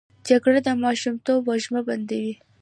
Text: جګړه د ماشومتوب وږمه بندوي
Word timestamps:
جګړه 0.27 0.59
د 0.67 0.69
ماشومتوب 0.83 1.41
وږمه 1.45 1.81
بندوي 1.87 2.33